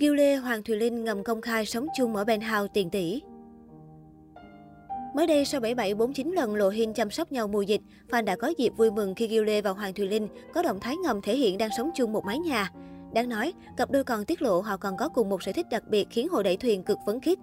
Gil 0.00 0.14
Lê, 0.14 0.36
Hoàng 0.36 0.62
Thùy 0.62 0.76
Linh 0.76 1.04
ngầm 1.04 1.24
công 1.24 1.40
khai 1.40 1.66
sống 1.66 1.86
chung 1.96 2.16
ở 2.16 2.24
penthouse 2.24 2.70
tiền 2.74 2.90
tỷ. 2.90 3.22
Mới 5.14 5.26
đây, 5.26 5.44
sau 5.44 5.60
7749 5.60 6.32
lần 6.32 6.54
lộ 6.54 6.68
hình 6.68 6.94
chăm 6.94 7.10
sóc 7.10 7.32
nhau 7.32 7.48
mùa 7.48 7.62
dịch, 7.62 7.80
fan 8.10 8.24
đã 8.24 8.36
có 8.36 8.52
dịp 8.58 8.72
vui 8.76 8.90
mừng 8.90 9.14
khi 9.14 9.26
Gil 9.26 9.44
Lê 9.44 9.60
và 9.60 9.70
Hoàng 9.70 9.94
Thùy 9.94 10.08
Linh 10.08 10.28
có 10.54 10.62
động 10.62 10.80
thái 10.80 10.96
ngầm 10.96 11.20
thể 11.22 11.36
hiện 11.36 11.58
đang 11.58 11.70
sống 11.76 11.90
chung 11.94 12.12
một 12.12 12.24
mái 12.24 12.38
nhà. 12.38 12.70
Đáng 13.14 13.28
nói, 13.28 13.52
cặp 13.76 13.90
đôi 13.90 14.04
còn 14.04 14.24
tiết 14.24 14.42
lộ 14.42 14.60
họ 14.60 14.76
còn 14.76 14.96
có 14.96 15.08
cùng 15.08 15.28
một 15.28 15.42
sở 15.42 15.52
thích 15.52 15.66
đặc 15.70 15.82
biệt 15.88 16.06
khiến 16.10 16.28
hồ 16.28 16.42
đẩy 16.42 16.56
thuyền 16.56 16.82
cực 16.82 16.98
phấn 17.06 17.20
khích. 17.20 17.38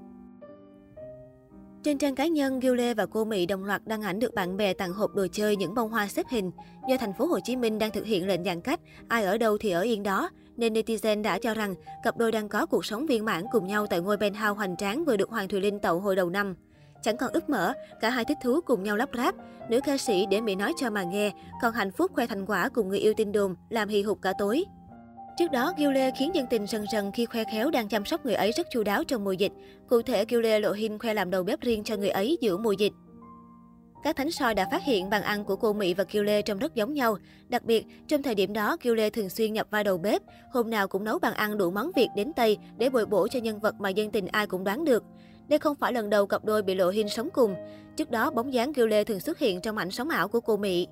Trên 1.86 1.98
trang 1.98 2.16
cá 2.16 2.28
nhân, 2.28 2.60
Gil 2.60 2.76
Lê 2.76 2.94
và 2.94 3.06
cô 3.06 3.26
Mỹ 3.26 3.46
đồng 3.46 3.66
loạt 3.66 3.82
đăng 3.86 4.02
ảnh 4.02 4.20
được 4.20 4.34
bạn 4.34 4.58
bè 4.58 4.74
tặng 4.74 4.94
hộp 4.94 5.16
đồ 5.16 5.28
chơi 5.32 5.56
những 5.56 5.76
bông 5.76 5.90
hoa 5.90 6.08
xếp 6.08 6.26
hình. 6.30 6.52
Do 6.90 6.98
thành 6.98 7.14
phố 7.14 7.26
Hồ 7.26 7.40
Chí 7.44 7.56
Minh 7.56 7.80
đang 7.80 7.92
thực 7.92 8.06
hiện 8.06 8.28
lệnh 8.28 8.44
giãn 8.44 8.62
cách, 8.62 8.80
ai 9.08 9.24
ở 9.24 9.38
đâu 9.38 9.58
thì 9.58 9.72
ở 9.72 9.82
yên 9.82 10.04
đó, 10.04 10.30
nên 10.58 10.74
netizen 10.74 11.22
đã 11.22 11.40
cho 11.40 11.54
rằng 11.54 11.76
cặp 12.04 12.18
đôi 12.18 12.32
đang 12.32 12.50
có 12.50 12.66
cuộc 12.66 12.86
sống 12.86 13.06
viên 13.06 13.26
mãn 13.26 13.44
cùng 13.52 13.68
nhau 13.68 13.88
tại 13.88 14.02
ngôi 14.02 14.18
penthouse 14.18 14.58
hoành 14.58 14.78
tráng 14.78 15.06
vừa 15.06 15.18
được 15.18 15.30
Hoàng 15.30 15.48
Thùy 15.48 15.62
Linh 15.62 15.80
tậu 15.80 16.00
hồi 16.00 16.16
đầu 16.16 16.30
năm. 16.30 16.56
Chẳng 17.04 17.18
còn 17.18 17.32
ước 17.34 17.50
mở, 17.50 17.74
cả 18.02 18.10
hai 18.10 18.26
thích 18.26 18.38
thú 18.44 18.62
cùng 18.62 18.84
nhau 18.84 18.98
lắp 18.98 19.10
ráp. 19.14 19.36
Nữ 19.70 19.80
ca 19.86 19.98
sĩ 19.98 20.26
để 20.26 20.42
Mỹ 20.42 20.56
nói 20.56 20.74
cho 20.78 20.90
mà 20.90 21.04
nghe, 21.04 21.32
còn 21.62 21.74
hạnh 21.74 21.92
phúc 21.92 22.12
khoe 22.14 22.28
thành 22.28 22.46
quả 22.46 22.70
cùng 22.70 22.90
người 22.90 23.00
yêu 23.00 23.14
tin 23.18 23.32
đồn, 23.32 23.56
làm 23.70 23.90
hì 23.90 24.02
hục 24.02 24.22
cả 24.22 24.34
tối. 24.38 24.66
Trước 25.38 25.52
đó, 25.52 25.74
Gil 25.78 25.92
Lê 25.92 26.12
khiến 26.12 26.36
dân 26.36 26.46
tình 26.50 26.68
sần 26.68 26.86
sần 26.92 27.12
khi 27.12 27.26
khoe 27.26 27.44
khéo 27.52 27.72
đang 27.72 27.88
chăm 27.88 28.06
sóc 28.06 28.26
người 28.26 28.36
ấy 28.36 28.52
rất 28.52 28.68
chu 28.72 28.84
đáo 28.84 29.04
trong 29.04 29.24
mùa 29.24 29.32
dịch. 29.32 29.52
Cụ 29.90 30.02
thể, 30.02 30.26
Gil 30.26 30.42
Lê 30.42 30.60
lộ 30.60 30.72
hình 30.72 31.00
khoe 31.00 31.14
làm 31.14 31.30
đầu 31.30 31.44
bếp 31.44 31.62
riêng 31.62 31.84
cho 31.84 31.98
người 31.98 32.10
ấy 32.10 32.38
giữa 32.42 32.58
mùa 32.58 32.72
dịch. 32.72 32.94
Các 34.06 34.16
thánh 34.16 34.32
soi 34.32 34.56
đã 34.56 34.68
phát 34.72 34.84
hiện 34.84 35.10
bàn 35.10 35.24
ăn 35.24 35.46
của 35.46 35.56
cô 35.56 35.74
Mỹ 35.74 35.94
và 35.94 36.04
Kiều 36.04 36.24
Lê 36.24 36.42
trông 36.42 36.60
rất 36.60 36.76
giống 36.76 36.94
nhau. 36.94 37.18
Đặc 37.50 37.66
biệt, 37.66 37.86
trong 38.08 38.24
thời 38.24 38.36
điểm 38.36 38.54
đó, 38.54 38.78
Kiều 38.78 38.96
Lê 38.96 39.10
thường 39.10 39.30
xuyên 39.30 39.54
nhập 39.54 39.68
vai 39.72 39.84
đầu 39.84 39.98
bếp, 39.98 40.22
hôm 40.52 40.70
nào 40.70 40.88
cũng 40.88 41.04
nấu 41.04 41.20
bàn 41.20 41.34
ăn 41.34 41.58
đủ 41.58 41.72
món 41.72 41.92
Việt 41.96 42.08
đến 42.16 42.34
Tây 42.36 42.58
để 42.78 42.90
bồi 42.90 43.06
bổ 43.06 43.28
cho 43.28 43.40
nhân 43.40 43.60
vật 43.60 43.76
mà 43.80 43.90
dân 43.90 44.12
tình 44.12 44.28
ai 44.28 44.48
cũng 44.48 44.64
đoán 44.64 44.86
được. 44.86 45.04
Đây 45.48 45.60
không 45.60 45.76
phải 45.76 45.94
lần 45.94 46.10
đầu 46.10 46.28
cặp 46.28 46.46
đôi 46.46 46.62
bị 46.62 46.76
lộ 46.76 46.90
hình 46.90 47.10
sống 47.10 47.30
cùng. 47.34 47.56
Trước 47.98 48.12
đó, 48.12 48.32
bóng 48.32 48.54
dáng 48.54 48.74
Kiều 48.74 48.88
Lê 48.88 49.04
thường 49.04 49.20
xuất 49.20 49.40
hiện 49.40 49.62
trong 49.62 49.78
ảnh 49.78 49.92
sống 49.92 50.10
ảo 50.10 50.28
của 50.28 50.40
cô 50.40 50.58
Mỹ. 50.58 50.88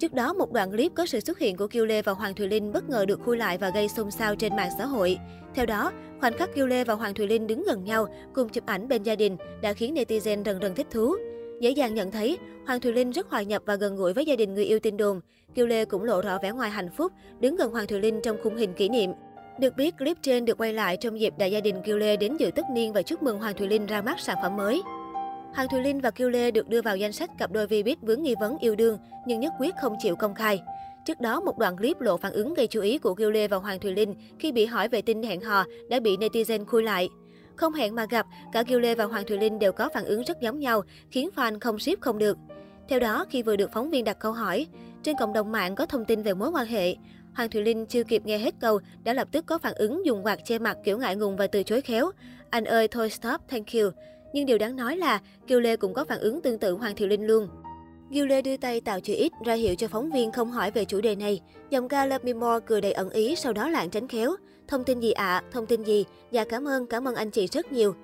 Trước 0.00 0.14
đó, 0.14 0.32
một 0.32 0.52
đoạn 0.52 0.70
clip 0.70 0.92
có 0.94 1.06
sự 1.06 1.20
xuất 1.20 1.38
hiện 1.38 1.56
của 1.56 1.66
Kiều 1.66 1.86
Lê 1.86 2.02
và 2.02 2.12
Hoàng 2.12 2.34
Thùy 2.34 2.48
Linh 2.48 2.72
bất 2.72 2.88
ngờ 2.88 3.04
được 3.06 3.20
khui 3.24 3.36
lại 3.36 3.58
và 3.58 3.70
gây 3.70 3.88
xôn 3.88 4.10
xao 4.10 4.34
trên 4.34 4.56
mạng 4.56 4.70
xã 4.78 4.86
hội. 4.86 5.18
Theo 5.54 5.66
đó, 5.66 5.92
khoảnh 6.20 6.32
khắc 6.32 6.54
Kiều 6.54 6.66
Lê 6.66 6.84
và 6.84 6.94
Hoàng 6.94 7.14
Thùy 7.14 7.26
Linh 7.26 7.46
đứng 7.46 7.64
gần 7.66 7.84
nhau 7.84 8.06
cùng 8.32 8.48
chụp 8.48 8.66
ảnh 8.66 8.88
bên 8.88 9.02
gia 9.02 9.14
đình 9.14 9.36
đã 9.62 9.72
khiến 9.72 9.94
netizen 9.94 10.44
rần 10.44 10.60
rần 10.62 10.74
thích 10.74 10.86
thú. 10.90 11.14
Dễ 11.60 11.70
dàng 11.70 11.94
nhận 11.94 12.10
thấy, 12.10 12.38
Hoàng 12.66 12.80
Thùy 12.80 12.92
Linh 12.92 13.10
rất 13.10 13.26
hòa 13.30 13.42
nhập 13.42 13.62
và 13.66 13.74
gần 13.74 13.96
gũi 13.96 14.12
với 14.12 14.24
gia 14.24 14.36
đình 14.36 14.54
người 14.54 14.64
yêu 14.64 14.78
tin 14.80 14.96
đồn. 14.96 15.20
Kiều 15.54 15.66
Lê 15.66 15.84
cũng 15.84 16.04
lộ 16.04 16.22
rõ 16.22 16.38
vẻ 16.42 16.50
ngoài 16.50 16.70
hạnh 16.70 16.90
phúc, 16.96 17.12
đứng 17.40 17.56
gần 17.56 17.72
Hoàng 17.72 17.86
Thùy 17.86 18.00
Linh 18.00 18.20
trong 18.22 18.36
khung 18.42 18.56
hình 18.56 18.74
kỷ 18.74 18.88
niệm. 18.88 19.10
Được 19.58 19.76
biết, 19.76 19.98
clip 19.98 20.16
trên 20.22 20.44
được 20.44 20.58
quay 20.58 20.72
lại 20.72 20.96
trong 20.96 21.20
dịp 21.20 21.34
đại 21.38 21.52
gia 21.52 21.60
đình 21.60 21.82
Kiều 21.82 21.98
Lê 21.98 22.16
đến 22.16 22.36
dự 22.36 22.50
tất 22.54 22.64
niên 22.72 22.92
và 22.92 23.02
chúc 23.02 23.22
mừng 23.22 23.38
Hoàng 23.38 23.54
Thùy 23.54 23.68
Linh 23.68 23.86
ra 23.86 24.02
mắt 24.02 24.20
sản 24.20 24.36
phẩm 24.42 24.56
mới. 24.56 24.82
Hoàng 25.54 25.68
Thùy 25.68 25.82
Linh 25.82 26.00
và 26.00 26.10
Kiều 26.10 26.30
Lê 26.30 26.50
được 26.50 26.68
đưa 26.68 26.82
vào 26.82 26.96
danh 26.96 27.12
sách 27.12 27.30
cặp 27.38 27.52
đôi 27.52 27.66
Vbiz 27.66 27.96
vướng 28.02 28.22
nghi 28.22 28.34
vấn 28.40 28.58
yêu 28.58 28.76
đương, 28.76 28.98
nhưng 29.26 29.40
nhất 29.40 29.52
quyết 29.58 29.74
không 29.80 29.96
chịu 29.98 30.16
công 30.16 30.34
khai. 30.34 30.62
Trước 31.04 31.20
đó, 31.20 31.40
một 31.40 31.58
đoạn 31.58 31.76
clip 31.76 32.00
lộ 32.00 32.16
phản 32.16 32.32
ứng 32.32 32.54
gây 32.54 32.66
chú 32.66 32.80
ý 32.80 32.98
của 32.98 33.14
Kiều 33.14 33.30
Lê 33.30 33.48
và 33.48 33.56
Hoàng 33.56 33.80
Thùy 33.80 33.94
Linh 33.94 34.14
khi 34.38 34.52
bị 34.52 34.66
hỏi 34.66 34.88
về 34.88 35.02
tin 35.02 35.22
hẹn 35.22 35.40
hò 35.40 35.64
đã 35.90 36.00
bị 36.00 36.16
netizen 36.16 36.64
khui 36.64 36.82
lại. 36.82 37.08
Không 37.56 37.72
hẹn 37.72 37.94
mà 37.94 38.06
gặp, 38.10 38.26
cả 38.52 38.62
Kiều 38.62 38.80
Lê 38.80 38.94
và 38.94 39.04
Hoàng 39.04 39.24
Thùy 39.26 39.38
Linh 39.38 39.58
đều 39.58 39.72
có 39.72 39.88
phản 39.94 40.04
ứng 40.04 40.22
rất 40.22 40.40
giống 40.40 40.58
nhau, 40.58 40.82
khiến 41.10 41.28
fan 41.36 41.58
không 41.60 41.78
ship 41.78 42.00
không 42.00 42.18
được. 42.18 42.38
Theo 42.88 43.00
đó, 43.00 43.24
khi 43.30 43.42
vừa 43.42 43.56
được 43.56 43.72
phóng 43.72 43.90
viên 43.90 44.04
đặt 44.04 44.18
câu 44.18 44.32
hỏi, 44.32 44.66
trên 45.02 45.16
cộng 45.16 45.32
đồng 45.32 45.52
mạng 45.52 45.74
có 45.74 45.86
thông 45.86 46.04
tin 46.04 46.22
về 46.22 46.34
mối 46.34 46.50
quan 46.50 46.66
hệ. 46.66 46.96
Hoàng 47.34 47.50
Thùy 47.50 47.62
Linh 47.62 47.86
chưa 47.86 48.04
kịp 48.04 48.26
nghe 48.26 48.38
hết 48.38 48.54
câu, 48.60 48.80
đã 49.04 49.12
lập 49.12 49.28
tức 49.32 49.46
có 49.46 49.58
phản 49.58 49.74
ứng 49.74 50.06
dùng 50.06 50.26
quạt 50.26 50.38
che 50.44 50.58
mặt 50.58 50.78
kiểu 50.84 50.98
ngại 50.98 51.16
ngùng 51.16 51.36
và 51.36 51.46
từ 51.46 51.62
chối 51.62 51.80
khéo. 51.80 52.10
Anh 52.50 52.64
ơi, 52.64 52.88
thôi 52.88 53.10
stop, 53.10 53.40
thank 53.48 53.66
you. 53.72 53.90
Nhưng 54.32 54.46
điều 54.46 54.58
đáng 54.58 54.76
nói 54.76 54.96
là 54.96 55.20
Kiều 55.46 55.60
Lê 55.60 55.76
cũng 55.76 55.94
có 55.94 56.04
phản 56.04 56.20
ứng 56.20 56.40
tương 56.40 56.58
tự 56.58 56.72
Hoàng 56.72 56.96
Thùy 56.96 57.08
Linh 57.08 57.26
luôn. 57.26 57.48
Kiều 58.12 58.26
Lê 58.26 58.42
đưa 58.42 58.56
tay 58.56 58.80
tạo 58.80 59.00
chữ 59.00 59.14
X 59.14 59.46
ra 59.46 59.54
hiệu 59.54 59.74
cho 59.74 59.88
phóng 59.88 60.10
viên 60.10 60.32
không 60.32 60.50
hỏi 60.50 60.70
về 60.70 60.84
chủ 60.84 61.00
đề 61.00 61.14
này. 61.14 61.40
Dòng 61.70 61.88
ca 61.88 62.06
Love 62.06 62.24
Me 62.24 62.32
More 62.32 62.66
cười 62.66 62.80
đầy 62.80 62.92
ẩn 62.92 63.10
ý, 63.10 63.36
sau 63.36 63.52
đó 63.52 63.68
lạng 63.68 63.90
tránh 63.90 64.08
khéo. 64.08 64.30
Thông 64.68 64.84
tin 64.84 65.00
gì 65.00 65.12
ạ? 65.12 65.24
À? 65.24 65.42
Thông 65.52 65.66
tin 65.66 65.82
gì? 65.82 66.04
Dạ 66.30 66.44
cảm 66.44 66.68
ơn, 66.68 66.86
cảm 66.86 67.08
ơn 67.08 67.14
anh 67.14 67.30
chị 67.30 67.46
rất 67.46 67.72
nhiều. 67.72 67.94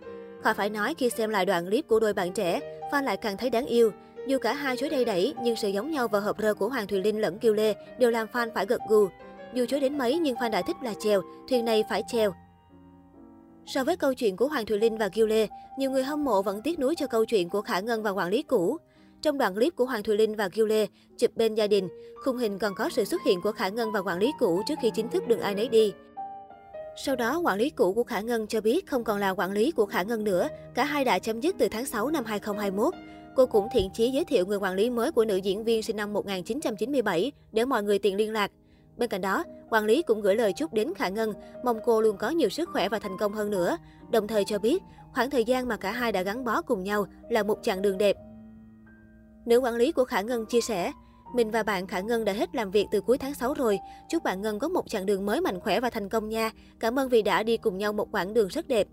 Khỏi 0.43 0.55
phải 0.55 0.71
nói 0.71 0.95
khi 0.99 1.11
xem 1.11 1.31
lại 1.31 1.47
đoạn 1.47 1.67
clip 1.67 1.89
của 1.89 2.01
đôi 2.01 2.15
bạn 2.15 2.33
trẻ, 2.33 2.61
fan 2.93 3.05
lại 3.05 3.17
càng 3.17 3.37
thấy 3.37 3.51
đáng 3.51 3.67
yêu. 3.67 3.91
Dù 4.27 4.39
cả 4.39 4.53
hai 4.53 4.77
chối 4.77 4.91
đầy 4.91 5.05
đẩy, 5.05 5.35
nhưng 5.43 5.57
sự 5.57 5.69
giống 5.69 5.91
nhau 5.91 6.09
và 6.09 6.21
hợp 6.21 6.37
rơ 6.43 6.55
của 6.55 6.69
Hoàng 6.69 6.87
Thùy 6.87 7.03
Linh 7.03 7.21
lẫn 7.21 7.39
Kiều 7.39 7.55
Lê 7.55 7.75
đều 7.99 8.11
làm 8.11 8.27
fan 8.33 8.49
phải 8.55 8.67
gật 8.67 8.81
gù. 8.89 9.09
Dù 9.55 9.67
chối 9.69 9.81
đến 9.81 9.99
mấy 9.99 10.19
nhưng 10.19 10.37
fan 10.37 10.51
đã 10.51 10.63
thích 10.63 10.77
là 10.83 10.95
chèo, 10.95 11.23
thuyền 11.49 11.65
này 11.65 11.85
phải 11.89 12.03
chèo. 12.13 12.35
So 13.67 13.85
với 13.85 13.97
câu 13.97 14.15
chuyện 14.15 14.37
của 14.37 14.49
Hoàng 14.49 14.67
Thùy 14.67 14.79
Linh 14.79 14.99
và 14.99 15.09
Kiều 15.09 15.27
Lê, 15.27 15.47
nhiều 15.79 15.91
người 15.91 16.03
hâm 16.03 16.25
mộ 16.25 16.43
vẫn 16.43 16.63
tiếc 16.63 16.79
nuối 16.79 16.95
cho 16.95 17.07
câu 17.07 17.25
chuyện 17.25 17.49
của 17.49 17.61
Khả 17.61 17.81
Ngân 17.81 18.03
và 18.03 18.11
quản 18.11 18.29
lý 18.29 18.43
cũ. 18.43 18.77
Trong 19.23 19.39
đoạn 19.39 19.55
clip 19.55 19.77
của 19.77 19.85
Hoàng 19.85 20.03
Thùy 20.03 20.17
Linh 20.17 20.37
và 20.37 20.49
Kiều 20.49 20.67
Lê 20.67 20.87
chụp 21.19 21.31
bên 21.37 21.55
gia 21.55 21.67
đình, 21.67 21.89
khung 22.25 22.37
hình 22.37 22.59
còn 22.59 22.75
có 22.75 22.89
sự 22.89 23.05
xuất 23.05 23.23
hiện 23.27 23.41
của 23.41 23.53
Khả 23.53 23.69
Ngân 23.69 23.93
và 23.93 24.01
quản 24.01 24.19
lý 24.19 24.33
cũ 24.39 24.63
trước 24.69 24.75
khi 24.83 24.91
chính 24.95 25.09
thức 25.09 25.29
đường 25.29 25.41
ai 25.41 25.55
nấy 25.55 25.69
đi. 25.69 25.93
Sau 26.97 27.17
đó, 27.17 27.39
quản 27.39 27.59
lý 27.59 27.71
cũ 27.71 27.93
của 27.93 28.05
Khả 28.05 28.21
Ngân 28.21 28.47
cho 28.47 28.61
biết 28.61 28.87
không 28.87 29.05
còn 29.05 29.21
là 29.21 29.31
quản 29.31 29.53
lý 29.53 29.71
của 29.71 29.87
Khả 29.87 30.03
Ngân 30.03 30.25
nữa, 30.25 30.49
cả 30.75 30.85
hai 30.85 31.05
đã 31.05 31.19
chấm 31.19 31.41
dứt 31.41 31.57
từ 31.59 31.69
tháng 31.69 31.87
6 31.87 32.11
năm 32.11 32.25
2021. 32.25 32.95
Cô 33.37 33.47
cũng 33.47 33.69
thiện 33.73 33.91
chí 33.95 34.11
giới 34.11 34.25
thiệu 34.25 34.47
người 34.47 34.59
quản 34.59 34.75
lý 34.75 34.91
mới 34.91 35.13
của 35.13 35.25
nữ 35.25 35.37
diễn 35.37 35.65
viên 35.65 35.83
sinh 35.83 35.97
năm 35.97 36.13
1997 36.13 37.33
để 37.53 37.65
mọi 37.65 37.83
người 37.83 37.99
tiện 37.99 38.17
liên 38.17 38.33
lạc. 38.33 38.51
Bên 38.99 39.09
cạnh 39.09 39.21
đó, 39.21 39.45
quản 39.71 39.85
lý 39.85 40.03
cũng 40.03 40.21
gửi 40.21 40.37
lời 40.37 40.53
chúc 40.53 40.73
đến 40.73 40.95
Khả 40.95 41.09
Ngân, 41.09 41.33
mong 41.65 41.79
cô 41.85 42.01
luôn 42.01 42.17
có 42.17 42.31
nhiều 42.31 42.49
sức 42.49 42.69
khỏe 42.73 42.89
và 42.89 42.99
thành 42.99 43.19
công 43.19 43.33
hơn 43.33 43.51
nữa. 43.51 43.77
Đồng 44.11 44.27
thời 44.27 44.45
cho 44.45 44.59
biết, 44.59 44.83
khoảng 45.15 45.31
thời 45.31 45.45
gian 45.45 45.69
mà 45.69 45.77
cả 45.77 45.93
hai 45.93 46.13
đã 46.13 46.23
gắn 46.23 46.45
bó 46.45 46.63
cùng 46.63 46.83
nhau 46.83 47.07
là 47.31 47.43
một 47.43 47.59
chặng 47.63 47.83
đường 47.83 47.99
đẹp. 47.99 48.17
Nữ 49.47 49.59
quản 49.59 49.75
lý 49.75 49.93
của 49.93 50.05
Khả 50.05 50.21
Ngân 50.21 50.47
chia 50.47 50.61
sẻ, 50.61 50.93
mình 51.35 51.51
và 51.51 51.63
bạn 51.63 51.87
Khả 51.87 52.01
Ngân 52.01 52.25
đã 52.25 52.33
hết 52.33 52.55
làm 52.55 52.71
việc 52.71 52.87
từ 52.91 53.01
cuối 53.01 53.19
tháng 53.19 53.35
6 53.35 53.55
rồi. 53.55 53.79
Chúc 54.09 54.23
bạn 54.23 54.43
Ngân 54.43 54.59
có 54.59 54.69
một 54.69 54.89
chặng 54.89 55.07
đường 55.07 55.27
mới 55.27 55.41
mạnh 55.41 55.61
khỏe 55.61 55.81
và 55.81 55.91
thành 55.91 56.09
công 56.09 56.29
nha. 56.29 56.51
Cảm 56.81 56.99
ơn 56.99 57.09
vì 57.09 57.23
đã 57.23 57.43
đi 57.43 57.57
cùng 57.57 57.79
nhau 57.79 57.93
một 57.93 58.09
quãng 58.13 58.35
đường 58.35 58.49
rất 58.49 58.69
đẹp. 58.69 58.87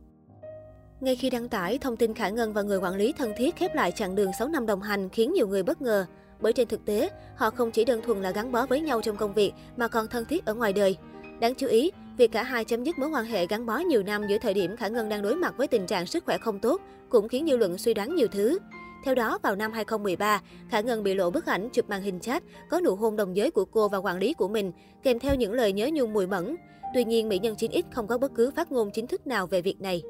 Ngay 1.02 1.16
khi 1.16 1.30
đăng 1.30 1.50
tải, 1.50 1.78
thông 1.78 1.98
tin 1.98 2.14
Khả 2.14 2.30
Ngân 2.30 2.54
và 2.54 2.62
người 2.62 2.78
quản 2.78 2.96
lý 2.96 3.14
thân 3.18 3.34
thiết 3.38 3.56
khép 3.56 3.76
lại 3.76 3.92
chặng 3.92 4.16
đường 4.16 4.32
6 4.40 4.48
năm 4.48 4.66
đồng 4.66 4.82
hành 4.82 5.10
khiến 5.10 5.34
nhiều 5.34 5.48
người 5.48 5.64
bất 5.64 5.82
ngờ. 5.82 6.06
Bởi 6.40 6.54
trên 6.54 6.68
thực 6.68 6.86
tế, 6.86 7.10
họ 7.36 7.50
không 7.50 7.72
chỉ 7.72 7.86
đơn 7.86 8.02
thuần 8.02 8.22
là 8.22 8.32
gắn 8.32 8.52
bó 8.52 8.66
với 8.66 8.82
nhau 8.82 9.02
trong 9.02 9.18
công 9.18 9.34
việc 9.34 9.54
mà 9.78 9.88
còn 9.88 10.08
thân 10.08 10.26
thiết 10.26 10.46
ở 10.46 10.54
ngoài 10.54 10.74
đời. 10.74 10.98
Đáng 11.40 11.56
chú 11.56 11.68
ý, 11.68 11.92
việc 12.18 12.32
cả 12.32 12.44
hai 12.44 12.66
chấm 12.66 12.84
dứt 12.84 13.00
mối 13.00 13.10
quan 13.10 13.26
hệ 13.26 13.48
gắn 13.48 13.66
bó 13.66 13.78
nhiều 13.78 14.04
năm 14.04 14.28
giữa 14.28 14.38
thời 14.38 14.54
điểm 14.54 14.76
Khả 14.76 14.88
Ngân 14.88 15.10
đang 15.10 15.22
đối 15.22 15.36
mặt 15.36 15.54
với 15.58 15.68
tình 15.68 15.86
trạng 15.88 16.06
sức 16.06 16.26
khỏe 16.26 16.38
không 16.38 16.60
tốt 16.60 16.82
cũng 17.10 17.28
khiến 17.28 17.48
dư 17.48 17.58
luận 17.58 17.78
suy 17.78 17.94
đoán 17.94 18.16
nhiều 18.16 18.28
thứ. 18.28 18.60
Theo 19.04 19.16
đó, 19.16 19.40
vào 19.44 19.56
năm 19.56 19.72
2013, 19.72 20.42
Khả 20.70 20.82
Ngân 20.82 21.04
bị 21.04 21.14
lộ 21.14 21.32
bức 21.32 21.46
ảnh 21.46 21.70
chụp 21.74 21.90
màn 21.90 22.02
hình 22.02 22.20
chat 22.20 22.44
có 22.70 22.82
nụ 22.82 22.96
hôn 22.96 23.16
đồng 23.16 23.36
giới 23.36 23.52
của 23.52 23.66
cô 23.66 23.88
và 23.88 23.98
quản 23.98 24.18
lý 24.18 24.34
của 24.34 24.48
mình, 24.48 24.72
kèm 25.04 25.20
theo 25.20 25.36
những 25.36 25.54
lời 25.54 25.74
nhớ 25.74 25.90
nhung 25.94 26.14
mùi 26.14 26.28
mẫn. 26.28 26.56
Tuy 26.94 27.04
nhiên, 27.04 27.30
mỹ 27.30 27.40
nhân 27.40 27.56
9X 27.56 27.84
không 27.92 28.08
có 28.08 28.18
bất 28.18 28.32
cứ 28.36 28.52
phát 28.52 28.72
ngôn 28.72 28.92
chính 28.92 29.08
thức 29.08 29.28
nào 29.28 29.48
về 29.48 29.62
việc 29.62 29.82
này. 29.82 30.04